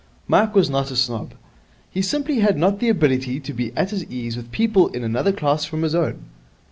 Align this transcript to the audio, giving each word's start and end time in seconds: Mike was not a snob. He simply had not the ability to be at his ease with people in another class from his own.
Mike 0.27 0.55
was 0.55 0.67
not 0.67 0.89
a 0.89 0.95
snob. 0.95 1.35
He 1.91 2.01
simply 2.01 2.39
had 2.39 2.57
not 2.57 2.79
the 2.79 2.89
ability 2.89 3.39
to 3.41 3.53
be 3.53 3.71
at 3.77 3.91
his 3.91 4.03
ease 4.09 4.35
with 4.35 4.51
people 4.51 4.87
in 4.87 5.03
another 5.03 5.31
class 5.31 5.63
from 5.63 5.83
his 5.83 5.93
own. 5.93 6.25